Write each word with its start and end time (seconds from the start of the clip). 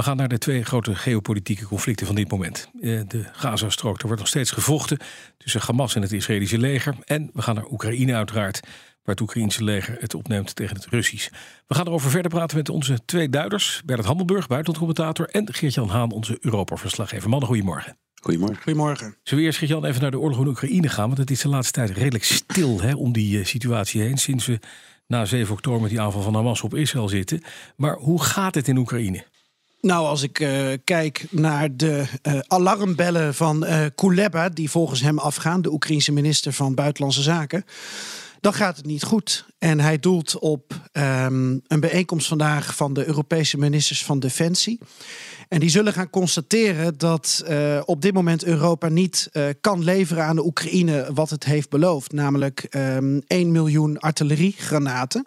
We 0.00 0.06
gaan 0.06 0.16
naar 0.16 0.28
de 0.28 0.38
twee 0.38 0.64
grote 0.64 0.94
geopolitieke 0.94 1.64
conflicten 1.64 2.06
van 2.06 2.14
dit 2.14 2.30
moment. 2.30 2.70
Eh, 2.80 3.00
de 3.08 3.24
Gazastrook, 3.32 3.98
er 4.00 4.06
wordt 4.06 4.18
nog 4.18 4.28
steeds 4.28 4.50
gevochten 4.50 4.98
tussen 5.36 5.60
Hamas 5.60 5.94
en 5.94 6.02
het 6.02 6.12
Israëlische 6.12 6.58
leger. 6.58 6.94
En 7.04 7.30
we 7.32 7.42
gaan 7.42 7.54
naar 7.54 7.70
Oekraïne 7.70 8.14
uiteraard, 8.14 8.60
waar 9.02 9.14
het 9.14 9.20
Oekraïnse 9.20 9.64
leger 9.64 9.96
het 9.98 10.14
opneemt 10.14 10.54
tegen 10.56 10.76
het 10.76 10.86
Russisch. 10.86 11.30
We 11.66 11.74
gaan 11.74 11.86
erover 11.86 12.10
verder 12.10 12.30
praten 12.30 12.56
met 12.56 12.68
onze 12.68 13.04
twee 13.04 13.28
duiders. 13.28 13.82
Bernard 13.84 14.08
Hammelburg, 14.08 14.46
buitenlandcommentator. 14.46 15.28
En 15.28 15.54
Geert-Jan 15.54 15.88
Haan, 15.88 16.10
onze 16.10 16.36
Europa-verslaggever. 16.40 17.28
Mannen, 17.28 17.48
goedemorgen. 17.48 17.96
Goedemorgen. 18.14 18.62
Goedemorgen. 18.62 19.16
Zullen 19.22 19.40
we 19.40 19.46
eerst, 19.46 19.58
Geert-Jan, 19.58 19.84
even 19.84 20.00
naar 20.00 20.10
de 20.10 20.18
oorlog 20.18 20.40
in 20.40 20.46
Oekraïne 20.46 20.88
gaan? 20.88 21.06
Want 21.06 21.18
het 21.18 21.30
is 21.30 21.40
de 21.40 21.48
laatste 21.48 21.72
tijd 21.72 21.90
redelijk 21.90 22.24
stil 22.24 22.80
hè, 22.80 22.94
om 22.94 23.12
die 23.12 23.38
uh, 23.38 23.44
situatie 23.44 24.02
heen. 24.02 24.18
Sinds 24.18 24.46
we 24.46 24.58
na 25.06 25.24
7 25.24 25.52
oktober 25.52 25.80
met 25.80 25.90
die 25.90 26.00
aanval 26.00 26.22
van 26.22 26.34
Hamas 26.34 26.62
op 26.62 26.74
Israël 26.74 27.08
zitten. 27.08 27.42
Maar 27.76 27.96
hoe 27.96 28.22
gaat 28.22 28.54
het 28.54 28.68
in 28.68 28.76
Oekraïne? 28.76 29.24
Nou, 29.80 30.06
als 30.06 30.22
ik 30.22 30.40
uh, 30.40 30.72
kijk 30.84 31.26
naar 31.30 31.76
de 31.76 32.04
uh, 32.22 32.38
alarmbellen 32.46 33.34
van 33.34 33.64
uh, 33.64 33.84
Kuleba, 33.94 34.48
die 34.48 34.70
volgens 34.70 35.00
hem 35.00 35.18
afgaan, 35.18 35.62
de 35.62 35.72
Oekraïense 35.72 36.12
minister 36.12 36.52
van 36.52 36.74
Buitenlandse 36.74 37.22
Zaken, 37.22 37.64
dan 38.40 38.54
gaat 38.54 38.76
het 38.76 38.86
niet 38.86 39.02
goed. 39.02 39.46
En 39.58 39.80
hij 39.80 39.98
doelt 39.98 40.38
op 40.38 40.72
um, 40.92 41.60
een 41.66 41.80
bijeenkomst 41.80 42.28
vandaag 42.28 42.76
van 42.76 42.92
de 42.92 43.06
Europese 43.06 43.58
ministers 43.58 44.04
van 44.04 44.18
Defensie. 44.18 44.78
En 45.48 45.60
die 45.60 45.70
zullen 45.70 45.92
gaan 45.92 46.10
constateren 46.10 46.98
dat 46.98 47.44
uh, 47.48 47.80
op 47.84 48.02
dit 48.02 48.12
moment 48.12 48.44
Europa 48.44 48.88
niet 48.88 49.28
uh, 49.32 49.44
kan 49.60 49.84
leveren 49.84 50.24
aan 50.24 50.36
de 50.36 50.44
Oekraïne 50.44 51.10
wat 51.14 51.30
het 51.30 51.44
heeft 51.44 51.68
beloofd. 51.70 52.12
Namelijk 52.12 52.66
um, 52.70 53.22
1 53.26 53.52
miljoen 53.52 53.98
artilleriegranaten. 53.98 55.26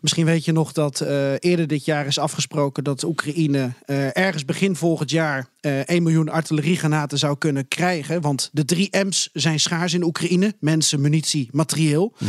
Misschien 0.00 0.24
weet 0.24 0.44
je 0.44 0.52
nog 0.52 0.72
dat 0.72 1.00
uh, 1.00 1.32
eerder 1.38 1.66
dit 1.66 1.84
jaar 1.84 2.06
is 2.06 2.18
afgesproken 2.18 2.84
dat 2.84 3.02
Oekraïne 3.02 3.72
ergens 4.12 4.44
begin 4.44 4.76
volgend 4.76 5.10
jaar 5.10 5.48
1 5.60 6.02
miljoen 6.02 6.28
artilleriegranaten 6.28 7.18
zou 7.18 7.38
kunnen 7.38 7.68
krijgen. 7.68 8.20
Want 8.20 8.48
de 8.52 8.64
drie 8.64 8.88
M's 9.04 9.30
zijn 9.32 9.60
schaars 9.60 9.94
in 9.94 10.04
Oekraïne: 10.04 10.54
mensen, 10.60 11.00
munitie, 11.00 11.48
materieel. 11.52 12.14
-hmm. 12.18 12.28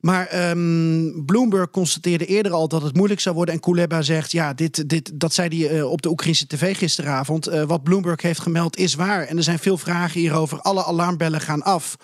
Maar 0.00 0.50
um, 0.50 1.24
Bloomberg 1.26 1.70
constateerde 1.70 2.26
eerder 2.26 2.52
al 2.52 2.68
dat 2.68 2.82
het 2.82 2.96
moeilijk 2.96 3.20
zou 3.20 3.34
worden. 3.34 3.54
En 3.54 3.60
Kuleba 3.60 4.02
zegt, 4.02 4.32
ja, 4.32 4.54
dit, 4.54 4.88
dit, 4.88 5.10
dat 5.14 5.34
zei 5.34 5.48
hij 5.48 5.76
uh, 5.76 5.90
op 5.90 6.02
de 6.02 6.10
Oekraïnse 6.10 6.46
tv 6.46 6.76
gisteravond. 6.76 7.48
Uh, 7.48 7.62
wat 7.62 7.82
Bloomberg 7.82 8.22
heeft 8.22 8.40
gemeld 8.40 8.76
is 8.76 8.94
waar. 8.94 9.24
En 9.24 9.36
er 9.36 9.42
zijn 9.42 9.58
veel 9.58 9.78
vragen 9.78 10.20
hierover. 10.20 10.60
Alle 10.60 10.84
alarmbellen 10.84 11.40
gaan 11.40 11.62
af. 11.62 11.96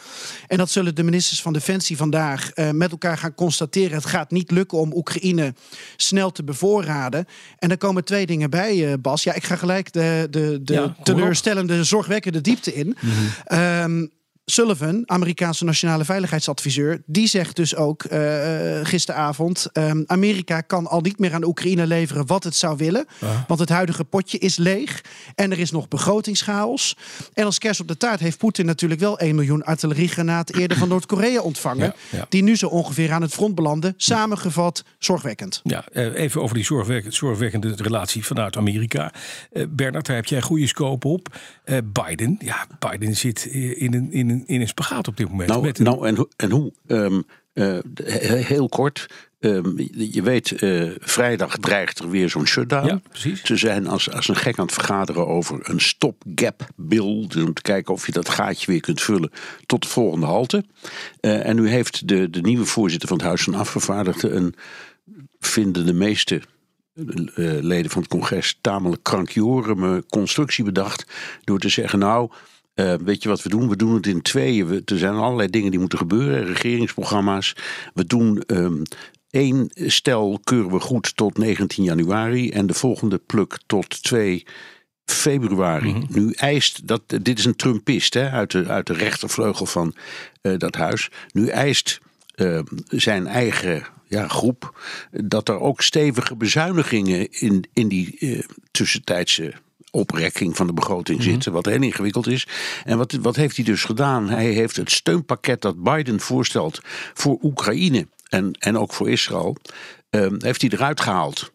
En 0.47 0.57
dat 0.57 0.71
zullen 0.71 0.95
de 0.95 1.03
ministers 1.03 1.43
van 1.43 1.53
Defensie 1.53 1.97
vandaag 1.97 2.51
uh, 2.55 2.71
met 2.71 2.91
elkaar 2.91 3.19
gaan 3.19 3.35
constateren. 3.35 3.97
Het 3.97 4.07
gaat 4.07 4.31
niet 4.31 4.51
lukken 4.51 4.79
om 4.79 4.93
Oekraïne 4.93 5.55
snel 5.97 6.33
te 6.33 6.45
bevoorraden. 6.45 7.27
En 7.59 7.71
er 7.71 7.79
komen 7.79 8.05
twee 8.05 8.27
dingen 8.27 8.51
bij, 8.51 9.01
Bas. 9.01 9.23
Ja, 9.23 9.35
ik 9.35 9.45
ga 9.45 9.57
gelijk 9.57 9.93
de, 9.93 10.27
de, 10.31 10.61
de 10.63 10.73
ja, 10.73 10.97
teleurstellende, 11.03 11.85
zorgwekkende 11.85 12.41
diepte 12.41 12.75
in. 12.75 12.97
Mm 13.01 13.11
-hmm. 13.11 13.59
um, 13.59 14.11
Sullivan, 14.47 15.03
Amerikaanse 15.07 15.65
nationale 15.65 16.05
veiligheidsadviseur, 16.05 17.03
die 17.07 17.27
zegt 17.27 17.57
dus 17.57 17.77
ook 17.77 18.05
uh, 18.05 18.81
gisteravond: 18.83 19.67
um, 19.73 20.05
Amerika 20.07 20.61
kan 20.61 20.87
al 20.87 21.01
niet 21.01 21.19
meer 21.19 21.35
aan 21.35 21.45
Oekraïne 21.45 21.87
leveren 21.87 22.27
wat 22.27 22.45
het 22.45 22.55
zou 22.55 22.77
willen, 22.77 23.07
ja. 23.21 23.45
want 23.49 23.61
het 23.61 23.69
huidige 23.69 24.05
potje 24.05 24.39
is 24.39 24.57
leeg 24.57 25.05
en 25.35 25.51
er 25.51 25.59
is 25.59 25.71
nog 25.71 25.89
begrotingschaos. 25.89 26.97
En 27.35 27.45
als 27.45 27.59
kerst 27.59 27.81
op 27.81 27.89
de 27.89 27.97
taart 27.97 28.21
heeft 28.21 28.39
Poetin 28.39 28.67
natuurlijk 28.67 29.01
wel 29.01 29.19
1 29.19 29.35
miljoen 29.35 29.65
artilleriegranaten 29.65 30.55
eerder 30.59 30.77
van 30.77 30.89
Noord-Korea 30.89 31.41
ontvangen, 31.41 31.95
ja, 32.11 32.19
ja. 32.19 32.27
die 32.29 32.43
nu 32.43 32.57
zo 32.57 32.67
ongeveer 32.67 33.13
aan 33.13 33.23
het 33.23 33.33
front 33.33 33.55
belanden. 33.55 33.95
Samengevat, 33.97 34.85
zorgwekkend. 34.99 35.61
Ja, 35.63 35.85
even 35.93 36.43
over 36.43 36.55
die 36.55 36.65
zorgwekkende, 36.65 37.17
zorgwekkende 37.17 37.75
relatie 37.77 38.25
vanuit 38.25 38.57
Amerika. 38.57 39.13
Uh, 39.53 39.65
Bernard, 39.69 40.07
daar 40.07 40.17
heb 40.17 40.25
jij 40.27 40.43
goede 40.43 40.67
scope 40.67 41.09
op. 41.09 41.37
Uh, 41.65 41.79
Biden, 41.85 42.39
ja, 42.39 42.67
Biden 42.79 43.17
zit 43.17 43.45
in 43.45 43.95
een, 43.95 44.13
in 44.13 44.31
een 44.31 44.34
in 44.47 44.61
een 44.61 44.69
spagaat 44.69 45.09
op 45.09 45.17
dit 45.17 45.29
moment. 45.29 45.49
Nou, 45.49 45.63
met 45.63 45.79
nou 45.79 46.07
en, 46.07 46.29
en 46.37 46.51
hoe? 46.51 46.73
Um, 46.87 47.25
uh, 47.55 47.79
heel 48.45 48.69
kort. 48.69 49.07
Um, 49.41 49.75
je 49.93 50.23
weet, 50.23 50.63
uh, 50.63 50.91
vrijdag 50.99 51.57
dreigt 51.57 51.99
er 51.99 52.11
weer 52.11 52.29
zo'n 52.29 52.47
shutdown. 52.47 52.87
Ja, 52.87 53.01
precies. 53.09 53.43
Ze 53.43 53.57
zijn 53.57 53.87
als, 53.87 54.11
als 54.11 54.29
een 54.29 54.37
gek 54.37 54.59
aan 54.59 54.65
het 54.65 54.75
vergaderen 54.75 55.27
over 55.27 55.59
een 55.63 55.81
stopgap 55.81 56.67
bill. 56.77 57.27
Dus 57.29 57.43
om 57.43 57.53
te 57.53 57.63
kijken 57.63 57.95
of 57.95 58.07
je 58.07 58.13
dat 58.13 58.29
gaatje 58.29 58.71
weer 58.71 58.81
kunt 58.81 59.03
vullen 59.03 59.31
tot 59.67 59.83
de 59.83 59.89
volgende 59.89 60.27
halte. 60.27 60.65
Uh, 61.21 61.47
en 61.47 61.57
nu 61.57 61.69
heeft 61.69 62.09
de, 62.09 62.31
de 62.31 62.41
nieuwe 62.41 62.65
voorzitter 62.65 63.09
van 63.09 63.17
het 63.17 63.27
Huis 63.27 63.43
van 63.43 63.55
Afgevaardigden 63.55 64.37
een, 64.37 64.55
vinden 65.39 65.87
de 65.87 65.95
meeste 65.95 66.43
leden 67.61 67.91
van 67.91 68.03
het 68.03 68.11
congres 68.11 68.59
tamelijk 68.61 69.03
krankjoreme 69.03 70.05
constructie 70.09 70.65
bedacht. 70.65 71.07
Door 71.45 71.59
te 71.59 71.69
zeggen, 71.69 71.99
nou, 71.99 72.31
uh, 72.75 72.95
weet 72.95 73.23
je 73.23 73.29
wat 73.29 73.43
we 73.43 73.49
doen? 73.49 73.69
We 73.69 73.77
doen 73.77 73.95
het 73.95 74.07
in 74.07 74.23
tweeën. 74.23 74.67
We, 74.67 74.83
er 74.85 74.99
zijn 74.99 75.15
allerlei 75.15 75.51
dingen 75.51 75.71
die 75.71 75.81
moeten 75.81 75.99
gebeuren, 75.99 76.47
regeringsprogramma's. 76.47 77.57
We 77.95 78.07
doen 78.07 78.43
um, 78.47 78.83
één 79.31 79.71
stel 79.75 80.41
keuren 80.45 80.71
we 80.71 80.81
goed 80.81 81.17
tot 81.17 81.39
19 81.39 81.85
januari 81.85 82.51
en 82.51 82.67
de 82.67 82.75
volgende 82.75 83.19
pluk 83.19 83.59
tot 83.67 84.03
2 84.03 84.47
februari. 85.05 85.93
Mm 85.93 85.95
-hmm. 85.95 86.07
Nu 86.09 86.33
eist 86.33 86.87
dat, 86.87 87.03
dit 87.23 87.39
is 87.39 87.45
een 87.45 87.57
Trumpist 87.57 88.15
hè, 88.15 88.31
uit, 88.31 88.51
de, 88.51 88.67
uit 88.67 88.87
de 88.87 88.93
rechtervleugel 88.93 89.67
van 89.67 89.95
uh, 90.43 90.59
dat 90.59 90.75
huis. 90.75 91.11
Nu 91.33 91.49
eist 91.49 92.01
uh, 92.37 92.61
zijn 92.89 93.27
eigen 93.27 93.87
ja, 94.09 94.29
groep 94.29 94.81
dat 95.11 95.49
er 95.49 95.61
ook 95.61 95.83
stevige 95.83 96.37
bezuinigingen 96.37 97.33
in, 97.33 97.65
in 97.73 97.89
die 97.89 98.17
uh, 98.19 98.43
tussentijdse 98.71 99.53
oprekking 99.95 100.57
van 100.57 100.67
de 100.67 100.73
begroting 100.73 101.19
mm 101.19 101.25
-hmm. 101.25 101.33
zitten, 101.33 101.53
wat 101.53 101.67
heel 101.67 101.83
ingewikkeld 101.83 102.27
is. 102.27 102.47
En 102.85 102.99
wat, 102.99 103.13
wat 103.13 103.37
heeft 103.37 103.57
hij 103.57 103.65
dus 103.65 103.85
gedaan? 103.85 104.29
Hij 104.29 104.47
heeft 104.47 104.77
het 104.77 104.91
steunpakket 104.91 105.61
dat 105.61 105.83
Biden 105.83 106.21
voorstelt 106.21 106.81
voor 107.15 107.39
Oekraïne 107.43 108.07
en, 108.29 108.53
en 108.59 108.79
ook 108.79 108.93
voor 108.93 109.11
Israël, 109.11 109.57
uh, 110.11 110.27
heeft 110.39 110.61
hij 110.61 110.71
eruit 110.71 111.01
gehaald. 111.01 111.53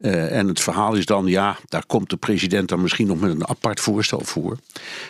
Uh, 0.00 0.36
en 0.36 0.48
het 0.48 0.60
verhaal 0.60 0.94
is 0.94 1.06
dan, 1.06 1.26
ja, 1.26 1.56
daar 1.68 1.86
komt 1.86 2.10
de 2.10 2.16
president 2.16 2.68
dan 2.68 2.82
misschien 2.82 3.06
nog 3.06 3.20
met 3.20 3.30
een 3.30 3.48
apart 3.48 3.80
voorstel 3.80 4.20
voor. 4.24 4.58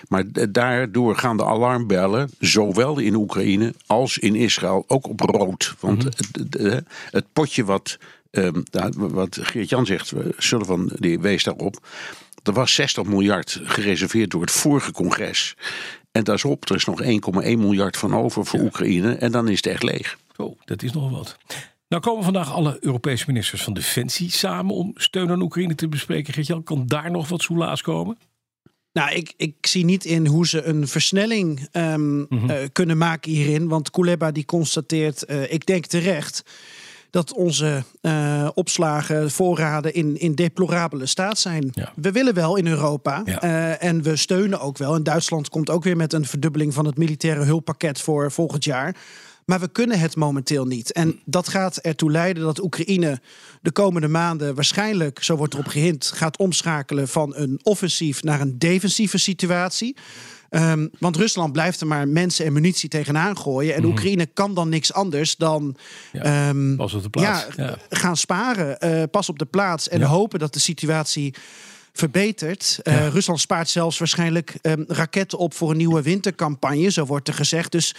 Maar 0.08 0.24
daardoor 0.50 1.16
gaan 1.16 1.36
de 1.36 1.44
alarmbellen, 1.44 2.30
zowel 2.38 2.98
in 2.98 3.14
Oekraïne 3.14 3.74
als 3.86 4.18
in 4.18 4.34
Israël, 4.34 4.84
ook 4.86 5.08
op 5.08 5.20
rood. 5.20 5.74
Want 5.80 6.04
mm 6.04 6.10
-hmm. 6.10 6.50
het, 6.50 6.62
het, 6.62 6.84
het, 7.10 7.24
potje 7.32 7.64
wat, 7.64 7.98
um, 8.30 8.62
wat 8.96 9.38
Geert-Jan 9.40 9.86
zegt, 9.86 10.12
Sullivan 10.38 10.90
die 10.98 11.20
wees 11.20 11.44
daarop. 11.44 11.80
Er 12.46 12.52
was 12.52 12.74
60 12.74 13.04
miljard 13.04 13.60
gereserveerd 13.62 14.30
door 14.30 14.40
het 14.40 14.50
vorige 14.50 14.92
congres. 14.92 15.54
En 16.12 16.24
daar 16.24 16.34
is 16.34 16.44
op, 16.44 16.68
er 16.68 16.76
is 16.76 16.84
nog 16.84 17.02
1,1 17.02 17.08
miljard 17.40 17.96
van 17.96 18.14
over 18.14 18.46
voor 18.46 18.58
ja. 18.58 18.64
Oekraïne. 18.64 19.14
En 19.14 19.32
dan 19.32 19.48
is 19.48 19.56
het 19.56 19.66
echt 19.66 19.82
leeg. 19.82 20.18
Oh, 20.36 20.60
dat 20.64 20.82
is 20.82 20.92
nog 20.92 21.10
wat. 21.10 21.36
Nou 21.88 22.02
komen 22.02 22.24
vandaag 22.24 22.52
alle 22.52 22.76
Europese 22.80 23.24
ministers 23.26 23.62
van 23.62 23.72
Defensie 23.72 24.30
samen 24.30 24.74
om 24.74 24.92
steun 24.94 25.30
aan 25.30 25.42
Oekraïne 25.42 25.74
te 25.74 25.88
bespreken. 25.88 26.34
Geert-Jan, 26.34 26.62
kan 26.62 26.86
daar 26.86 27.10
nog 27.10 27.28
wat 27.28 27.42
soelaas 27.42 27.82
komen? 27.82 28.18
Nou, 28.92 29.14
ik, 29.14 29.34
ik 29.36 29.54
zie 29.60 29.84
niet 29.84 30.04
in 30.04 30.26
hoe 30.26 30.46
ze 30.46 30.62
een 30.62 30.88
versnelling 30.88 31.68
um, 31.72 32.00
mm 32.00 32.26
-hmm. 32.28 32.50
uh, 32.50 32.56
kunnen 32.72 32.98
maken 32.98 33.30
hierin. 33.30 33.68
Want 33.68 33.90
Kuleba 33.90 34.30
die 34.30 34.44
constateert, 34.44 35.30
uh, 35.30 35.52
ik 35.52 35.66
denk 35.66 35.86
terecht 35.86 36.42
dat 37.16 37.32
onze 37.32 37.84
uh, 38.02 38.48
opslagen, 38.54 39.30
voorraden 39.30 39.94
in, 39.94 40.18
in 40.18 40.34
deplorabele 40.34 41.06
staat 41.06 41.38
zijn. 41.38 41.70
Ja. 41.72 41.92
We 41.94 42.12
willen 42.12 42.34
wel 42.34 42.56
in 42.56 42.66
Europa 42.66 43.22
ja. 43.24 43.44
uh, 43.44 43.82
en 43.82 44.02
we 44.02 44.16
steunen 44.16 44.60
ook 44.60 44.78
wel. 44.78 44.94
En 44.94 45.02
Duitsland 45.02 45.48
komt 45.48 45.70
ook 45.70 45.84
weer 45.84 45.96
met 45.96 46.12
een 46.12 46.24
verdubbeling 46.24 46.74
van 46.74 46.86
het 46.86 46.96
militaire 46.96 47.44
hulppakket 47.44 48.00
voor 48.00 48.32
volgend 48.32 48.64
jaar. 48.64 48.96
Maar 49.44 49.60
we 49.60 49.68
kunnen 49.68 49.98
het 49.98 50.16
momenteel 50.16 50.66
niet. 50.66 50.92
En 50.92 51.20
dat 51.24 51.48
gaat 51.48 51.76
ertoe 51.76 52.10
leiden 52.10 52.42
dat 52.42 52.62
Oekraïne 52.62 53.20
de 53.62 53.72
komende 53.72 54.08
maanden 54.08 54.54
waarschijnlijk, 54.54 55.22
zo 55.22 55.36
wordt 55.36 55.54
erop 55.54 55.66
gehind, 55.66 56.06
gaat 56.14 56.36
omschakelen 56.36 57.08
van 57.08 57.36
een 57.36 57.60
offensief 57.62 58.22
naar 58.22 58.40
een 58.40 58.58
defensieve 58.58 59.18
situatie. 59.18 59.96
Um, 60.50 60.90
want 60.98 61.16
Rusland 61.16 61.52
blijft 61.52 61.80
er 61.80 61.86
maar 61.86 62.08
mensen 62.08 62.44
en 62.44 62.52
munitie 62.52 62.88
tegenaan 62.88 63.38
gooien. 63.38 63.74
En 63.74 63.82
mm. 63.82 63.88
Oekraïne 63.88 64.26
kan 64.26 64.54
dan 64.54 64.68
niks 64.68 64.92
anders 64.92 65.36
dan 65.36 65.76
ja, 66.12 66.48
um, 66.48 66.76
pas 66.76 66.94
op 66.94 67.02
de 67.02 67.10
plaats. 67.10 67.46
Ja, 67.56 67.64
ja. 67.64 67.76
gaan 67.88 68.16
sparen. 68.16 68.76
Uh, 68.84 69.02
pas 69.10 69.28
op 69.28 69.38
de 69.38 69.44
plaats. 69.44 69.88
En 69.88 70.02
hopen 70.02 70.38
dat 70.38 70.52
de 70.52 70.60
situatie 70.60 71.34
verbeterd. 71.96 72.78
Uh, 72.82 73.08
Rusland 73.08 73.40
spaart 73.40 73.68
zelfs 73.68 73.98
waarschijnlijk 73.98 74.58
um, 74.62 74.84
raketten 74.88 75.38
op 75.38 75.54
voor 75.54 75.70
een 75.70 75.76
nieuwe 75.76 76.02
wintercampagne, 76.02 76.90
zo 76.90 77.04
wordt 77.04 77.28
er 77.28 77.34
gezegd. 77.34 77.72
Dus 77.72 77.94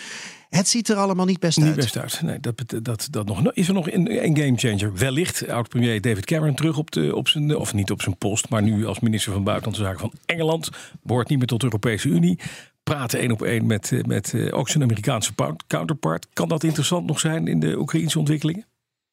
het 0.50 0.68
ziet 0.68 0.90
er 0.90 0.96
allemaal 0.96 1.26
niet 1.26 1.40
best 1.40 1.58
niet 1.58 1.66
uit. 1.66 1.76
Niet 1.76 1.84
best 1.84 1.98
uit. 1.98 2.22
Nee, 2.22 2.40
dat, 2.40 2.84
dat, 2.84 3.08
dat 3.12 3.26
nog, 3.26 3.54
is 3.54 3.68
er 3.68 3.74
nog 3.74 3.92
een, 3.92 4.24
een 4.26 4.38
gamechanger? 4.38 4.94
Wellicht 4.94 5.48
oud-premier 5.48 6.02
David 6.02 6.26
Cameron 6.26 6.56
terug 6.56 6.78
op, 6.78 6.92
de, 6.92 7.16
op 7.16 7.28
zijn, 7.28 7.56
of 7.56 7.74
niet 7.74 7.92
op 7.92 8.02
zijn 8.02 8.18
post, 8.18 8.50
maar 8.50 8.62
nu 8.62 8.86
als 8.86 9.00
minister 9.00 9.34
van 9.34 9.44
Buitenlandse 9.44 9.84
Zaken 9.84 10.00
van 10.00 10.14
Engeland. 10.26 10.70
Behoort 11.02 11.30
niet 11.30 11.38
meer 11.38 11.48
tot 11.48 11.60
de 11.60 11.66
Europese 11.66 12.08
Unie. 12.08 12.40
Praten 12.84 13.20
één 13.20 13.32
op 13.32 13.42
één 13.42 13.66
met, 13.66 13.92
eh, 13.92 14.04
met 14.04 14.34
eh, 14.34 14.58
ook 14.58 14.70
zijn 14.70 14.84
Amerikaanse 14.84 15.32
counterpart. 15.68 16.28
Kan 16.34 16.48
dat 16.48 16.64
interessant 16.64 17.06
nog 17.06 17.20
zijn 17.20 17.48
in 17.48 17.60
de 17.60 17.78
Oekraïnse 17.78 18.20
ontwikkelingen? 18.20 18.66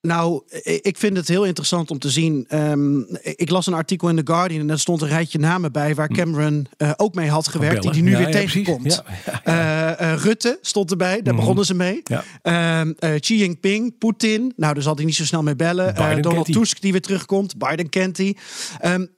Nou, 0.07 0.43
ik 0.63 0.97
vind 0.99 1.17
het 1.17 1.29
heel 1.29 1.45
interessant 1.45 1.91
om 1.91 1.99
te 1.99 2.11
zien. 2.11 2.45
Ehm, 2.49 3.01
ik 3.23 3.51
las 3.51 3.67
een 3.67 3.75
artikel 3.75 4.09
in 4.09 4.17
The 4.17 4.33
Guardian 4.33 4.61
en 4.61 4.67
daar 4.67 4.79
stond 4.79 5.03
een 5.03 5.09
rijtje 5.09 5.39
namen 5.39 5.73
bij 5.73 5.95
waar 5.95 6.09
hm. 6.09 6.15
Cameron 6.15 6.67
uh, 6.79 6.93
ook 6.97 7.15
mee 7.15 7.29
had 7.29 7.49
gewerkt, 7.49 7.83
die 7.83 7.91
hij 7.91 8.01
nu 8.01 8.17
weer 8.17 8.31
tegenkomt. 8.31 9.03
Ja, 9.45 10.01
uh, 10.01 10.23
Rutte 10.23 10.59
stond 10.61 10.91
erbij, 10.91 11.23
daar 11.23 11.35
mm. 11.35 11.41
begonnen 11.41 11.65
ze 11.65 11.75
mee. 11.75 12.03
Uh, 12.43 12.81
Xi 13.21 13.39
Jinping, 13.39 13.99
Poetin, 13.99 14.53
nou 14.57 14.75
daar 14.75 14.83
zal 14.83 14.95
hij 14.95 15.05
niet 15.05 15.15
zo 15.15 15.25
snel 15.25 15.43
mee 15.43 15.57
bellen. 15.57 16.23
Donald 16.23 16.53
Tusk 16.53 16.81
die 16.81 16.93
weer 16.93 17.03
terugkomt, 17.03 17.59
Biden 17.59 17.89
kent 17.89 18.17
hij. 18.17 18.37
Um, 18.85 19.09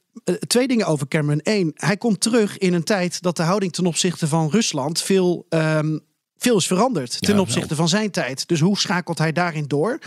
twee 0.47 0.69
dingen 0.69 0.87
over 0.87 1.09
Cameron. 1.09 1.41
Eén, 1.43 1.71
hij 1.75 1.97
komt 1.97 2.21
terug 2.21 2.59
in 2.59 2.75
een 2.75 2.85
tijd 2.85 3.23
dat 3.23 3.37
de 3.37 3.43
houding 3.43 3.73
ten 3.73 3.87
opzichte 3.87 4.29
van 4.29 4.51
Rusland 4.51 5.03
veel 5.03 5.47
um, 5.49 6.01
veel 6.39 6.57
is 6.57 6.67
veranderd 6.67 7.21
ten 7.21 7.39
opzichte 7.39 7.75
van 7.75 7.89
zijn 7.89 8.11
tijd. 8.11 8.49
Dus 8.49 8.61
hoe 8.61 8.79
schakelt 8.79 9.19
hij 9.19 9.33
daarin 9.33 9.65
door? 9.67 9.99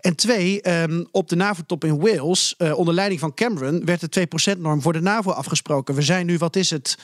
En 0.00 0.16
twee, 0.16 0.60
ehm, 0.60 1.04
op 1.10 1.28
de 1.28 1.36
NAVO-top 1.36 1.84
in 1.84 2.00
Wales, 2.00 2.54
uh, 2.58 2.78
onder 2.78 2.94
leiding 2.94 3.20
van 3.20 3.34
Cameron, 3.34 3.84
werd 3.84 4.00
de 4.00 4.08
2%-norm 4.08 4.82
voor 4.82 4.92
de 4.92 5.00
NAVO 5.00 5.30
afgesproken. 5.30 5.94
We 5.94 6.02
zijn 6.02 6.26
nu, 6.26 6.38
wat 6.38 6.56
is 6.56 6.70
het? 6.70 6.98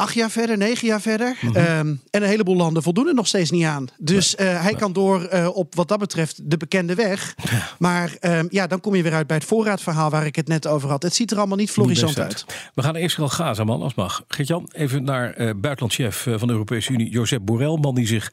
Acht 0.00 0.14
jaar 0.14 0.30
verder, 0.30 0.56
negen 0.56 0.86
jaar 0.86 1.00
verder. 1.00 1.36
Mhm. 1.40 1.56
Ehm, 1.56 1.86
en 2.10 2.22
een 2.22 2.28
heleboel 2.28 2.56
landen 2.56 2.82
voldoen 2.82 3.06
er 3.06 3.14
nog 3.14 3.26
steeds 3.26 3.50
niet 3.50 3.64
aan. 3.64 3.86
Dus 3.98 4.34
uh, 4.34 4.62
hij 4.62 4.74
kan 4.74 4.92
door 4.92 5.28
uh, 5.32 5.56
op 5.56 5.74
wat 5.74 5.88
dat 5.88 5.98
betreft 5.98 6.50
de 6.50 6.56
bekende 6.56 6.94
weg. 6.94 7.34
Maar 7.78 8.16
um, 8.20 8.46
ja, 8.50 8.66
dan 8.66 8.80
kom 8.80 8.94
je 8.94 9.02
weer 9.02 9.12
uit 9.12 9.26
bij 9.26 9.36
het 9.36 9.46
voorraadverhaal 9.46 10.10
waar 10.10 10.26
ik 10.26 10.36
het 10.36 10.48
net 10.48 10.66
over 10.66 10.88
had. 10.88 11.02
Het 11.02 11.14
ziet 11.14 11.30
er 11.30 11.38
allemaal 11.38 11.56
niet 11.56 11.70
florissant 11.70 12.18
uit. 12.18 12.44
We 12.74 12.82
gaan 12.82 12.94
eerst 12.94 13.16
wel 13.16 13.28
Gaza, 13.28 13.64
man, 13.64 13.82
als 13.82 13.94
mag. 13.94 14.24
Geert-Jan, 14.28 14.68
even 14.72 15.04
naar 15.04 15.40
uh, 15.40 15.50
buitenlandchef 15.56 16.26
van 16.36 16.46
de 16.46 16.52
Europese 16.52 16.92
Unie, 16.92 17.10
Josep 17.10 17.40
Borrell. 17.44 17.78
Man 17.80 17.94
die 17.94 18.06
zich, 18.06 18.32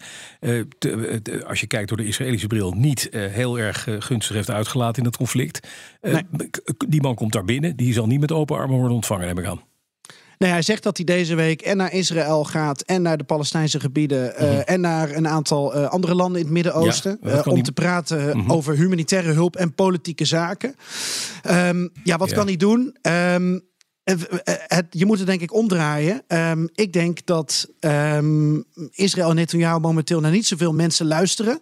te, 0.78 1.44
als 1.48 1.60
je 1.60 1.68
kijkt 1.68 1.88
door 1.88 1.98
de 1.98 2.06
Israëlische 2.06 2.48
bril, 2.48 2.72
niet 2.72 3.10
heel 3.12 3.60
erg 3.60 3.88
gunstig 4.00 4.36
heeft 4.36 4.50
uitgelaten 4.50 5.02
in 5.02 5.08
het 5.08 5.18
conflict. 5.18 5.68
Nee. 6.02 6.24
Die 6.88 7.02
man 7.02 7.16
komt 7.16 7.32
daar 7.32 7.46
binnen. 7.46 7.76
Die 7.76 7.94
zal 7.94 8.08
niet 8.08 8.20
met 8.20 8.32
open 8.32 8.58
armen 8.58 8.78
worden 8.78 8.96
ontvangen, 8.96 9.28
heb 9.28 9.40
ik 9.40 9.46
aan. 9.46 9.62
Nee, 10.38 10.52
hij 10.52 10.62
zegt 10.62 10.84
dat 10.84 10.98
hij 10.98 11.06
deze 11.06 11.36
week 11.36 11.62
en 11.62 11.78
naar 11.78 11.94
Israël 11.94 12.44
gaat 12.44 12.82
en 12.82 13.02
naar 13.02 13.18
de 13.18 13.24
Palestijnse 13.24 13.80
gebieden 13.80 14.34
uh, 14.42 14.70
en 14.70 14.82
naar 14.82 15.12
een 15.12 15.28
aantal 15.28 15.76
uh, 15.76 15.90
andere 15.90 16.16
landen 16.16 16.40
in 16.40 16.46
het 16.46 16.54
Midden-Oosten. 16.54 17.18
Ja, 17.22 17.46
uh, 17.46 17.48
om 17.48 17.64
te 17.64 17.72
praten 17.72 18.38
mm 18.38 18.52
over 18.52 18.76
humanitaire 18.76 19.32
hulp 19.32 19.56
en 19.56 19.74
politieke 19.74 20.26
zaken. 20.26 20.76
Um, 21.50 21.90
ja, 22.04 22.18
wat 22.18 22.30
ja. 22.30 22.36
kan 22.36 22.46
hij 22.46 22.56
doen? 22.56 22.98
Um, 23.02 23.62
het, 24.04 24.86
je 24.90 25.06
moet 25.06 25.18
het 25.18 25.28
denk 25.28 25.42
ik 25.42 25.54
omdraaien. 25.54 26.24
Um, 26.28 26.70
ik 26.76 26.94
denk 26.94 27.26
dat 27.26 27.68
Israël 28.92 29.30
en 29.30 29.36
Netanyahu 29.36 29.80
momenteel 29.80 30.20
naar 30.20 30.32
niet 30.32 30.48
zoveel 30.48 30.74
mensen 30.74 31.06
luisteren. 31.06 31.62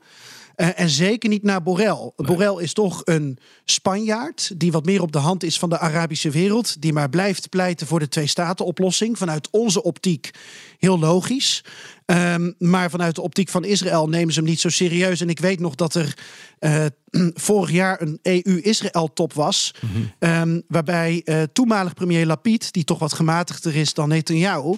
Uh, 0.55 0.79
en 0.79 0.89
zeker 0.89 1.29
niet 1.29 1.43
naar 1.43 1.63
Borrell. 1.63 2.11
Nee. 2.15 2.27
Borrell 2.27 2.63
is 2.63 2.73
toch 2.73 3.01
een 3.03 3.37
Spanjaard 3.65 4.59
die 4.59 4.71
wat 4.71 4.85
meer 4.85 5.01
op 5.01 5.11
de 5.11 5.17
hand 5.17 5.43
is 5.43 5.59
van 5.59 5.69
de 5.69 5.79
Arabische 5.79 6.29
wereld. 6.29 6.81
Die 6.81 6.93
maar 6.93 7.09
blijft 7.09 7.49
pleiten 7.49 7.87
voor 7.87 7.99
de 7.99 8.07
twee-staten-oplossing. 8.07 9.17
Vanuit 9.17 9.49
onze 9.51 9.83
optiek 9.83 10.31
heel 10.79 10.99
logisch. 10.99 11.63
Um, 12.05 12.55
maar 12.57 12.89
vanuit 12.89 13.15
de 13.15 13.21
optiek 13.21 13.49
van 13.49 13.63
Israël 13.63 14.09
nemen 14.09 14.33
ze 14.33 14.39
hem 14.39 14.49
niet 14.49 14.59
zo 14.59 14.69
serieus. 14.69 15.21
En 15.21 15.29
ik 15.29 15.39
weet 15.39 15.59
nog 15.59 15.75
dat 15.75 15.95
er 15.95 16.17
uh, 16.59 16.85
vorig 17.47 17.71
jaar 17.71 18.01
een 18.01 18.19
EU-Israël-top 18.21 19.33
was. 19.33 19.73
Mm 19.81 19.89
-hmm. 20.19 20.29
um, 20.29 20.63
waarbij 20.67 21.21
uh, 21.25 21.41
toenmalig 21.53 21.93
premier 21.93 22.25
Lapid, 22.25 22.73
die 22.73 22.83
toch 22.83 22.99
wat 22.99 23.13
gematigder 23.13 23.75
is 23.75 23.93
dan 23.93 24.09
Netanyahu, 24.09 24.75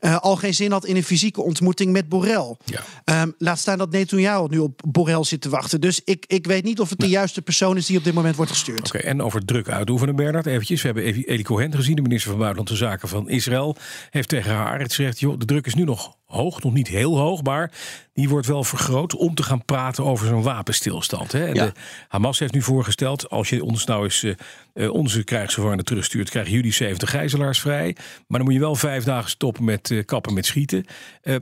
uh, 0.00 0.16
al 0.16 0.36
geen 0.36 0.54
zin 0.54 0.72
had 0.72 0.86
in 0.86 0.96
een 0.96 1.04
fysieke 1.04 1.42
ontmoeting 1.42 1.92
met 1.92 2.08
Borrell. 2.08 2.56
Ja. 2.64 3.22
Um, 3.22 3.34
laat 3.38 3.58
staan 3.58 3.78
dat 3.78 3.90
Netanyahu 3.90 4.46
nu 4.48 4.58
op 4.58 4.82
Borrell 4.88 5.24
zit 5.24 5.40
te 5.40 5.48
wachten. 5.48 5.80
Dus 5.80 6.00
ik, 6.04 6.24
ik 6.26 6.46
weet 6.46 6.64
niet 6.64 6.80
of 6.80 6.90
het 6.90 6.98
de 6.98 7.08
juiste 7.08 7.42
persoon 7.42 7.76
is 7.76 7.86
die 7.86 7.98
op 7.98 8.04
dit 8.04 8.14
moment 8.14 8.36
wordt 8.36 8.50
gestuurd. 8.50 8.86
Oké, 8.86 8.96
okay, 8.96 9.10
en 9.10 9.22
over 9.22 9.44
druk 9.44 9.68
uitoefenen, 9.68 10.16
Bernard, 10.16 10.46
eventjes. 10.46 10.82
We 10.82 10.86
hebben 10.86 11.04
Eli 11.04 11.42
Cohen 11.42 11.74
gezien, 11.74 11.96
de 11.96 12.02
minister 12.02 12.30
van 12.30 12.38
Buitenlandse 12.38 12.76
Zaken 12.76 13.08
van 13.08 13.28
Israël. 13.28 13.76
Heeft 14.10 14.28
tegen 14.28 14.54
haar 14.54 14.80
gezegd, 14.80 15.20
joh, 15.20 15.38
de 15.38 15.44
druk 15.44 15.66
is 15.66 15.74
nu 15.74 15.84
nog 15.84 16.16
hoog, 16.26 16.62
nog 16.62 16.72
niet 16.72 16.88
heel 16.88 17.18
hoog, 17.18 17.42
maar 17.42 17.72
die 18.12 18.28
wordt 18.28 18.46
wel 18.46 18.64
vergroot 18.64 19.14
om 19.14 19.34
te 19.34 19.42
gaan 19.42 19.64
praten 19.64 20.04
over 20.04 20.26
zo'n 20.26 20.42
wapenstilstand. 20.42 21.32
Hè? 21.32 21.46
Ja. 21.46 21.52
De 21.52 21.72
Hamas 22.08 22.38
heeft 22.38 22.52
nu 22.52 22.62
voorgesteld, 22.62 23.30
als 23.30 23.48
je 23.48 23.64
ons 23.64 23.84
nou 23.84 24.04
eens 24.04 24.22
uh, 24.22 24.92
onze 24.92 25.24
krijgsgevangenen 25.24 25.84
terugstuurt, 25.84 26.30
krijgen 26.30 26.52
jullie 26.52 26.72
70 26.72 27.10
gijzelaars 27.10 27.60
vrij. 27.60 27.96
Maar 28.26 28.38
dan 28.38 28.44
moet 28.44 28.52
je 28.52 28.60
wel 28.60 28.74
vijf 28.74 29.04
dagen 29.04 29.30
stoppen 29.30 29.64
met 29.64 29.90
uh, 29.90 30.04
kappen 30.04 30.34
met 30.34 30.46
schieten. 30.46 30.84
Uh, 31.22 31.36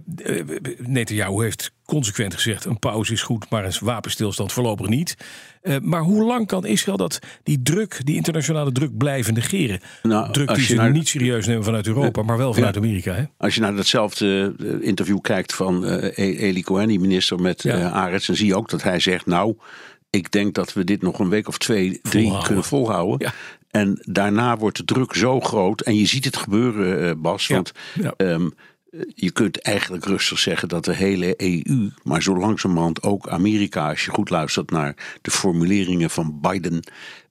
Netanyahu 0.78 1.42
heeft 1.42 1.72
consequent 1.84 2.34
gezegd, 2.34 2.64
een 2.64 2.78
pauze 2.78 3.12
is 3.12 3.22
goed, 3.22 3.50
maar 3.50 3.64
een 3.64 3.72
wapenstilstand 3.80 4.52
voorlopig 4.52 4.88
niet. 4.88 5.16
maar 5.82 6.00
hoe 6.00 6.24
lang 6.24 6.46
kan 6.46 6.66
Israël 6.66 6.96
dat, 6.96 7.18
die 7.42 7.62
druk, 7.62 8.00
die 8.04 8.14
internationale 8.14 8.72
druk 8.72 8.96
blijven 8.96 9.34
negeren? 9.34 9.80
Nou, 10.02 10.32
druk 10.32 10.54
die 10.54 10.64
ze 10.64 10.74
naar, 10.74 10.90
niet 10.90 11.08
serieus 11.08 11.46
nemen 11.46 11.64
vanuit 11.64 11.86
Europa, 11.86 12.22
maar 12.22 12.36
wel 12.36 12.54
vanuit 12.54 12.74
ja, 12.74 12.80
Amerika. 12.80 13.14
Hè? 13.14 13.24
Als 13.36 13.54
je 13.54 13.60
naar 13.60 13.76
datzelfde 13.76 14.54
interview 14.80 15.20
kijkt 15.20 15.54
van 15.54 15.84
Eli 15.84 16.62
Cohen, 16.62 16.88
die 16.88 17.00
minister 17.00 17.40
met 17.40 17.62
ja. 17.62 17.90
Arets, 17.90 18.26
dan 18.26 18.36
zie 18.36 18.46
je 18.46 18.56
ook 18.56 18.70
dat 18.70 18.82
hij 18.82 19.00
zegt, 19.00 19.26
nou 19.26 19.56
ik 20.14 20.30
denk 20.30 20.54
dat 20.54 20.72
we 20.72 20.84
dit 20.84 21.02
nog 21.02 21.18
een 21.18 21.28
week 21.28 21.48
of 21.48 21.58
twee, 21.58 21.98
drie 22.02 22.02
volhouden. 22.02 22.46
kunnen 22.46 22.64
volhouden. 22.64 23.26
Ja. 23.26 23.32
En 23.70 23.98
daarna 24.00 24.56
wordt 24.56 24.76
de 24.76 24.84
druk 24.84 25.14
zo 25.14 25.40
groot. 25.40 25.80
En 25.80 25.96
je 25.96 26.06
ziet 26.06 26.24
het 26.24 26.36
gebeuren, 26.36 27.04
uh, 27.04 27.12
Bas. 27.16 27.46
Ja. 27.46 27.54
Want 27.54 27.72
ja. 27.94 28.14
Um, 28.16 28.54
je 29.14 29.30
kunt 29.30 29.60
eigenlijk 29.60 30.04
rustig 30.04 30.38
zeggen 30.38 30.68
dat 30.68 30.84
de 30.84 30.94
hele 30.94 31.34
EU, 31.36 31.90
maar 32.02 32.22
zo 32.22 32.36
langzamerhand 32.36 33.02
ook 33.02 33.28
Amerika, 33.28 33.88
als 33.88 34.04
je 34.04 34.10
goed 34.10 34.30
luistert 34.30 34.70
naar 34.70 35.18
de 35.22 35.30
formuleringen 35.30 36.10
van 36.10 36.40
Biden, 36.40 36.82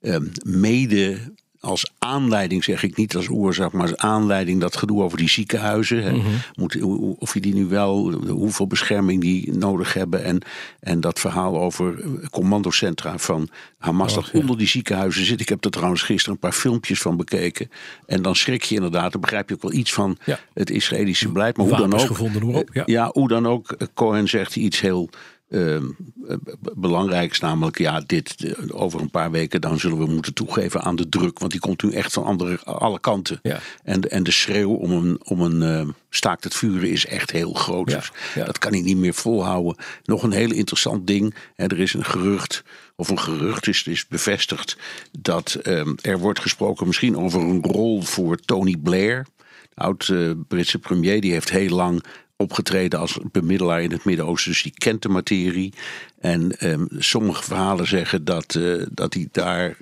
um, 0.02 0.32
mede 0.46 1.34
als 1.66 1.92
aanleiding, 2.00 2.64
zeg 2.64 2.84
ik 2.84 2.98
niet 2.98 3.16
als 3.16 3.30
oorzaak, 3.30 3.72
maar 3.72 3.82
als 3.82 3.98
aanleiding 3.98 4.62
dat 4.62 4.78
gedoe 4.78 5.04
over 5.04 5.18
die 5.18 5.30
ziekenhuizen. 5.30 6.16
Mm-hmm. 6.16 6.34
Moet, 6.56 6.82
of 7.18 7.34
je 7.34 7.40
die 7.40 7.54
nu 7.54 7.66
wel, 7.66 8.12
hoeveel 8.28 8.68
bescherming 8.68 9.22
die 9.22 9.54
nodig 9.54 9.94
hebben. 9.94 10.24
En, 10.24 10.42
en 10.80 11.02
dat 11.02 11.20
verhaal 11.20 11.60
over 11.60 12.04
commandocentra 12.32 13.18
van 13.18 13.50
Hamas 13.78 14.14
dat 14.14 14.32
onder 14.34 14.58
die 14.58 14.68
ziekenhuizen 14.68 15.26
zit. 15.26 15.42
Ik 15.42 15.50
heb 15.50 15.66
er 15.66 15.72
trouwens 15.72 16.02
gisteren 16.02 16.34
een 16.34 16.40
paar 16.40 16.60
filmpjes 16.60 17.02
van 17.02 17.18
bekeken. 17.18 17.72
En 18.06 18.22
dan 18.22 18.36
schrik 18.36 18.64
je 18.64 18.76
inderdaad, 18.76 19.12
dan 19.12 19.22
begrijp 19.22 19.50
je 19.50 19.56
ook 19.56 19.62
wel 19.62 19.74
iets 19.74 19.94
van 19.94 20.18
ja. 20.26 20.40
het 20.54 20.70
Israëlische 20.70 21.30
beleid. 21.30 21.58
Maar 21.58 21.66
hoe 21.66 21.78
dan 21.78 21.94
ook. 21.94 22.08
Gevonden, 22.08 22.66
ja. 22.74 22.84
ja, 22.86 23.10
hoe 23.12 23.28
dan 23.28 23.48
ook. 23.48 23.78
Cohen 23.94 24.28
zegt 24.28 24.56
iets 24.56 24.80
heel 24.82 25.10
uh, 25.54 25.78
belangrijk 26.76 27.32
is 27.32 27.40
namelijk, 27.40 27.78
ja, 27.78 28.02
dit 28.06 28.44
eh, 28.44 28.82
over 28.82 29.02
een 29.02 29.10
paar 29.10 29.32
weken 29.32 29.62
dan 29.62 29.80
zullen 29.80 29.98
we 29.98 30.06
moeten 30.06 30.34
toegeven 30.34 30.82
aan 30.82 30.96
de 30.96 31.10
druk, 31.10 31.40
want 31.40 31.52
die 31.52 31.62
komt 31.62 31.84
nu 31.84 31.92
echt 31.92 32.14
van 32.14 32.24
andere, 32.24 32.60
alle 32.64 33.00
kanten. 33.00 33.40
Ja. 33.42 33.60
En, 33.84 34.02
en 34.02 34.24
de 34.24 34.32
schreeuw 34.32 34.74
om 34.74 34.92
een, 34.92 35.20
om 35.24 35.42
een 35.42 35.88
uh, 35.88 35.94
staakt 36.10 36.44
het 36.44 36.56
vuren 36.56 36.90
is 36.90 37.06
echt 37.06 37.32
heel 37.32 37.54
groot. 37.54 37.90
Ja. 37.90 37.98
Dus 37.98 38.12
ja. 38.36 38.46
dat 38.46 38.58
kan 38.58 38.74
ik 38.74 38.84
niet 38.84 38.98
meer 38.98 39.14
volhouden. 39.14 39.76
Nog 40.04 40.24
een 40.24 40.32
heel 40.32 40.52
interessant 40.52 41.08
ding. 41.08 41.36
Hè, 41.56 41.66
er 41.66 41.80
is 41.80 41.94
een 41.94 42.06
gerucht, 42.06 42.64
of 42.96 43.10
een 43.10 43.20
gerucht 43.20 43.68
is, 43.68 43.84
is 43.84 44.08
bevestigd, 44.08 44.78
dat 45.20 45.60
um, 45.64 45.96
er 46.02 46.20
wordt 46.20 46.40
gesproken 46.40 46.88
misschien 46.88 47.18
over 47.18 47.42
een 47.42 47.64
rol 47.64 48.02
voor 48.02 48.38
Tony 48.38 48.78
Blair. 48.78 49.26
Oud-Britse 49.74 50.80
premier, 50.80 51.22
die 51.22 51.32
heeft 51.32 51.50
heel 51.50 51.76
lang 51.76 52.04
opgetreden 52.44 53.00
als 53.00 53.20
bemiddelaar 53.32 53.82
in 53.82 53.92
het 53.92 54.06
Midden-Oosten. 54.06 54.52
Dus 54.52 54.64
die 54.64 54.74
kent 54.74 55.02
de 55.02 55.10
materie. 55.10 55.74
En 56.20 56.56
um, 56.60 56.88
sommige 56.98 57.44
verhalen 57.44 57.88
zeggen 57.88 58.26
dat, 58.26 58.56
uh, 58.56 58.86
dat 58.92 59.14
hij 59.14 59.28
daar 59.32 59.78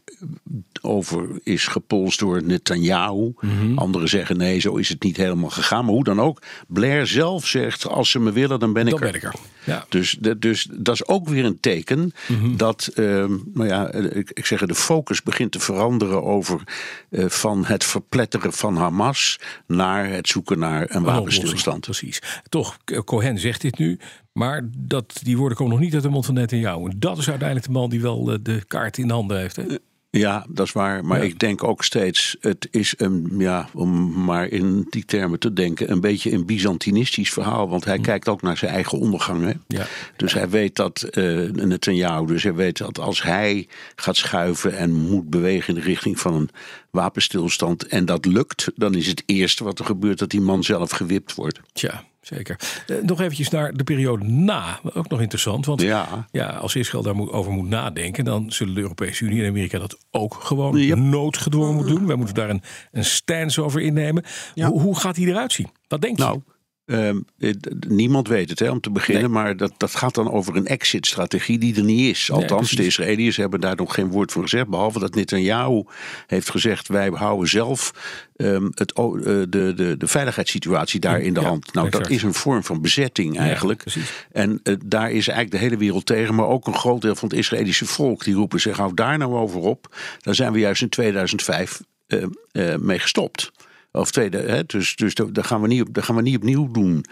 over 0.82 1.30
is 1.44 1.68
gepolst 1.68 2.20
door 2.20 2.44
Netanyahu. 2.44 3.34
Mm-hmm. 3.39 3.77
Anderen 3.77 4.10
zeggen 4.10 4.38
nee, 4.38 4.60
zo 4.60 4.75
is 4.75 4.89
het 4.89 5.03
niet 5.03 5.18
helemaal 5.18 5.50
gegaan. 5.50 5.86
Maar 5.86 5.94
hoe 5.94 6.03
dan 6.03 6.22
ook, 6.22 6.41
Blair 6.68 7.08
zelf 7.08 7.48
zegt: 7.48 7.88
als 7.88 8.10
ze 8.10 8.20
me 8.20 8.32
willen, 8.32 8.60
dan 8.60 8.74
ben 8.74 8.88
ik 8.88 8.91
dan 8.91 9.01
er. 9.01 9.12
Ben 9.12 9.15
ik 9.15 9.24
er. 9.24 9.34
Ja. 9.63 9.86
Dus, 9.89 10.18
dus 10.38 10.68
dat 10.72 10.96
is 10.96 11.08
ook 11.08 11.30
weer 11.30 11.46
een 11.46 11.60
teken 11.60 12.13
mm-hmm. 12.27 12.58
dat, 12.58 12.91
um, 12.96 13.44
nou 13.53 13.68
ja, 13.68 13.91
ik, 13.91 14.32
ik 14.34 14.46
zeg, 14.46 14.65
de 14.65 14.75
focus 14.75 15.24
begint 15.24 15.51
te 15.51 15.60
veranderen 15.60 16.24
over 16.24 16.62
uh, 17.10 17.25
van 17.30 17.65
het 17.65 17.84
verpletteren 17.84 18.53
van 18.53 18.75
Hamas 18.75 19.39
naar 19.68 20.10
het 20.10 20.27
zoeken 20.27 20.60
naar 20.60 20.86
een 20.89 21.03
wapenstilstand. 21.03 21.80
Precies. 21.80 22.22
Toch, 22.51 22.77
Cohen 23.05 23.39
zegt 23.39 23.62
dit 23.62 23.77
nu. 23.77 24.00
Maar 24.34 24.70
dat, 24.77 25.20
die 25.24 25.38
woorden 25.38 25.58
komen 25.58 25.74
nog 25.74 25.84
niet 25.84 25.93
uit 25.93 26.03
de 26.03 26.10
mond 26.10 26.25
van 26.25 26.34
Netanyahu. 26.34 26.89
En 26.89 26.96
dat 27.00 27.17
is 27.17 27.29
uiteindelijk 27.29 27.67
de 27.67 27.74
man 27.74 27.89
die 27.89 28.01
wel 28.01 28.24
de 28.41 28.63
kaart 28.67 28.98
in 28.98 29.10
handen 29.10 29.38
heeft. 29.39 29.55
Hè? 29.55 29.63
Ja, 30.10 30.46
dat 30.50 30.65
is 30.65 30.72
waar. 30.72 31.05
Maar 31.05 31.17
Ja. 31.17 31.24
ik 31.24 31.39
denk 31.39 31.63
ook 31.63 31.84
steeds, 31.84 32.38
het 32.39 32.67
is 32.72 32.93
een, 32.98 33.34
ja, 33.38 33.70
om 33.74 34.24
maar 34.24 34.48
in 34.48 34.88
die 34.89 35.05
termen 35.05 35.39
te 35.39 35.53
denken, 35.53 35.91
een 35.91 36.01
beetje 36.01 36.31
een 36.31 36.46
Byzantinistisch 36.46 37.29
verhaal. 37.34 37.70
Want 37.70 37.86
hij 37.86 38.00
kijkt 38.00 38.27
ook 38.29 38.41
naar 38.41 38.58
zijn 38.58 38.72
eigen 38.72 39.00
ondergang. 39.00 39.43
Hè? 39.43 39.51
Hm. 39.51 39.58
Ja. 39.67 39.86
Dus 40.15 40.34
hij 40.34 40.50
weet 40.50 40.75
dat, 40.75 41.01
eh 41.01 41.24
Netanyahu, 41.51 42.25
dus 42.25 42.43
hij 42.43 42.53
weet 42.53 42.77
dat 42.77 43.00
als 43.00 43.24
hij 43.24 43.67
gaat 43.96 44.15
schuiven 44.15 44.77
en 44.77 44.91
moet 44.93 45.29
bewegen 45.29 45.75
in 45.75 45.79
de 45.81 45.88
richting 45.88 46.20
van 46.20 46.34
een 46.34 46.50
wapenstilstand 46.89 47.88
en 47.88 48.05
dat 48.05 48.25
lukt, 48.25 48.72
dan 48.75 48.96
is 48.96 49.08
het 49.08 49.24
eerste 49.25 49.63
wat 49.63 49.79
er 49.79 49.86
gebeurt 49.86 50.20
dat 50.20 50.29
die 50.29 50.41
man 50.41 50.63
zelf 50.63 50.91
gewipt 50.91 51.36
wordt. 51.36 51.60
Tja, 51.74 52.03
zeker. 52.22 52.60
Eh, 52.88 52.96
nog 53.01 53.22
eventjes 53.22 53.50
naar 53.50 53.74
de 53.74 53.84
periode 53.84 54.25
na. 54.25 54.80
Ook 54.94 55.10
nog 55.10 55.22
interessant, 55.22 55.66
want 55.66 55.82
Ja. 55.82 56.28
ja, 56.32 56.48
als 56.48 56.75
Israël 56.75 57.04
daarover 57.04 57.51
moet 57.51 57.70
nadenken... 57.70 58.24
dan 58.25 58.51
zullen 58.51 58.75
de 58.75 58.82
Europese 58.82 59.25
Unie 59.25 59.42
en 59.44 59.50
Amerika 59.50 59.80
dat 59.80 59.98
ook 60.12 60.34
gewoon 60.34 61.10
noodgedwongen 61.10 61.75
moeten 61.75 61.96
doen. 61.96 62.08
Wij 62.08 62.16
moeten 62.16 62.36
daar 62.36 62.50
een, 62.50 62.62
een 62.92 63.06
stance 63.06 63.63
over 63.63 63.82
innemen. 63.82 64.24
Ja. 64.54 64.68
Hoe, 64.68 64.82
hoe 64.82 65.00
gaat 65.00 65.16
die 65.16 65.28
eruit 65.28 65.51
zien? 65.54 65.70
Wat 65.88 66.01
denk 66.01 66.18
je? 66.18 66.24
Nou, 66.24 66.42
ehm, 66.91 67.17
eh, 67.39 67.53
niemand 67.88 68.27
weet 68.27 68.50
het 68.50 68.60
hè, 68.60 68.69
om 68.69 68.79
te 68.79 68.91
beginnen, 68.91 69.31
maar 69.31 69.57
dat, 69.57 69.74
dat 69.77 69.95
gaat 69.95 70.15
dan 70.15 70.31
over 70.31 70.55
een 70.55 70.67
exit-strategie 70.67 71.57
die 71.57 71.75
er 71.75 71.83
niet 71.83 72.10
is. 72.15 72.31
Althans, 72.31 72.71
de. 72.71 72.86
Israëliërs 72.86 73.38
hebben 73.38 73.60
daar 73.60 73.75
nog 73.75 73.93
geen 73.93 74.10
woord 74.10 74.31
van 74.31 74.41
gezegd, 74.41 74.67
behalve 74.67 75.00
dat 75.00 75.15
Netanyahu 75.15 75.83
heeft 76.27 76.50
gezegd: 76.50 76.88
wij 76.88 77.10
houden 77.10 77.50
zelf 77.50 77.93
ehm, 78.36 78.69
het, 78.74 78.93
eh, 78.93 79.03
de, 79.03 79.48
de, 79.50 79.95
de 79.98 80.07
veiligheidssituatie 80.07 81.00
daar 81.00 81.19
in 81.19 81.33
de 81.33 81.41
Ja, 81.41 81.48
hand. 81.48 81.74
Nou, 81.74 81.89
dat 81.89 82.10
is 82.10 82.24
een 82.24 82.33
vorm 82.33 82.63
van 82.63 82.81
bezetting 82.81 83.38
eigenlijk. 83.38 83.83
en 84.31 84.60
eh, 84.63 84.75
daar 84.86 85.12
is 85.12 85.27
eigenlijk 85.27 85.51
de 85.51 85.69
hele 85.69 85.77
wereld 85.77 86.05
tegen, 86.05 86.36
maar 86.36 86.48
ook 86.48 86.67
een 86.67 86.75
groot 86.75 87.01
deel 87.01 87.15
van 87.15 87.29
het 87.29 87.38
Israëlische 87.38 87.86
volk 87.86 88.24
die 88.24 88.36
roepen 88.36 88.60
zich: 88.62 88.77
hou 88.77 88.93
daar 88.93 89.17
nou 89.17 89.33
over 89.33 89.60
op. 89.60 89.95
Daar 90.19 90.36
zijn 90.36 90.51
we 90.51 90.60
juist 90.60 90.81
in 90.81 90.89
2005 90.89 91.81
eh, 92.12 92.24
eh, 92.51 92.79
mee 92.79 93.00
gestopt. 93.00 93.51
Of 93.93 94.12
tweede, 94.12 94.38
hè, 94.38 94.63
dus, 94.65 94.95
dus 94.95 95.13
dat 95.15 95.33
dat 95.36 95.45
gaan, 95.45 95.62
we 95.62 95.67
niet, 95.67 95.81
op- 95.81 95.93
dat 95.93 96.03
gaan 96.03 96.15
we 96.15 96.21
niet 96.21 96.36
opnieuw 96.36 96.71
doen. 96.71 97.05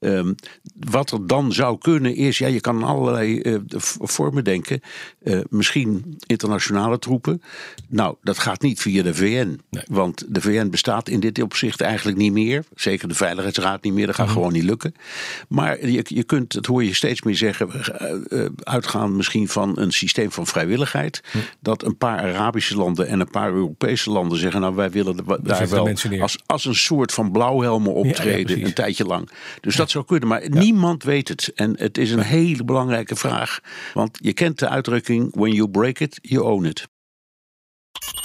Ehm, 0.00 0.32
wat 0.88 1.10
er 1.10 1.26
dan 1.26 1.52
zou 1.52 1.78
kunnen 1.78 2.14
is, 2.14 2.38
ja, 2.38 2.46
je 2.46 2.60
kan 2.60 2.82
allerlei 2.82 3.40
eh, 3.40 3.54
vormen 4.00 4.44
denken. 4.44 4.80
Eh, 5.22 5.40
misschien 5.48 6.18
internationale 6.26 6.98
troepen. 6.98 7.42
Nou, 7.88 8.16
dat 8.22 8.38
gaat 8.38 8.62
niet 8.62 8.80
via 8.80 9.02
de 9.02 9.14
VN. 9.14 9.60
Nee. 9.70 9.82
Want 9.86 10.24
de 10.28 10.40
VN 10.40 10.68
bestaat 10.70 11.08
in 11.08 11.20
dit 11.20 11.42
opzicht 11.42 11.80
eigenlijk 11.80 12.18
niet 12.18 12.32
meer. 12.32 12.64
Zeker 12.74 13.08
de 13.08 13.14
Veiligheidsraad 13.14 13.82
niet 13.82 13.92
meer. 13.92 14.06
Dat 14.06 14.14
gaat 14.14 14.28
gewoon 14.28 14.52
niet 14.52 14.62
lukken. 14.64 14.94
Maar 15.48 15.86
je, 15.88 16.04
je 16.04 16.24
kunt, 16.24 16.52
dat 16.52 16.66
hoor 16.66 16.84
je 16.84 16.94
steeds 16.94 17.22
meer 17.22 17.36
zeggen, 17.36 17.68
eh, 18.28 18.44
uitgaan 18.62 19.16
misschien 19.16 19.48
van 19.48 19.78
een 19.78 19.92
systeem 19.92 20.30
van 20.32 20.46
vrijwilligheid. 20.46 21.20
Dat 21.60 21.84
een 21.84 21.96
paar 21.96 22.18
Arabische 22.18 22.76
landen 22.76 23.06
en 23.08 23.20
een 23.20 23.30
paar 23.30 23.52
Europese 23.52 24.10
landen 24.10 24.38
zeggen, 24.38 24.60
nou 24.60 24.74
wij 24.74 24.90
willen 24.90 25.16
de- 25.16 25.22
daar 25.26 25.56
wel. 25.70 25.84
Als, 26.26 26.38
als 26.46 26.64
een 26.64 26.74
soort 26.74 27.12
van 27.12 27.32
blauwhelmen 27.32 27.92
Ja, 27.92 28.02
ja, 28.02 28.08
optreden 28.08 28.64
een 28.64 28.72
tijdje 28.72 29.04
lang. 29.04 29.30
Dus 29.60 29.76
dat 29.76 29.90
zou 29.90 30.04
kunnen, 30.04 30.28
maar 30.28 30.48
niemand 30.48 31.02
weet 31.02 31.28
het. 31.28 31.52
En 31.54 31.74
het 31.78 31.98
is 31.98 32.10
een 32.10 32.20
hele 32.20 32.64
belangrijke 32.64 33.16
vraag. 33.16 33.60
Want 33.94 34.18
je 34.20 34.32
kent 34.32 34.58
de 34.58 34.68
uitdrukking, 34.68 35.34
when 35.34 35.52
you 35.52 35.70
break 35.70 35.98
it, 35.98 36.18
you 36.22 36.44
own 36.44 36.64
it. 36.64 36.86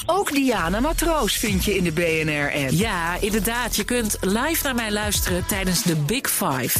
Ook 0.05 0.31
Diana 0.31 0.79
Matroos 0.79 1.37
vind 1.37 1.65
je 1.65 1.75
in 1.75 1.83
de 1.83 1.91
BNR-app. 1.91 2.69
Ja, 2.69 3.17
inderdaad. 3.19 3.75
Je 3.75 3.83
kunt 3.83 4.17
live 4.21 4.63
naar 4.63 4.75
mij 4.75 4.91
luisteren 4.91 5.45
tijdens 5.45 5.83
de 5.83 5.95
Big 5.95 6.29
Five. 6.29 6.79